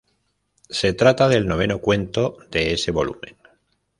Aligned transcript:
Se 0.67 0.93
trata 0.93 1.29
del 1.29 1.45
noveno 1.45 1.77
cuento 1.77 2.37
de 2.49 2.73
ese 2.73 2.89
volumen. 2.89 3.37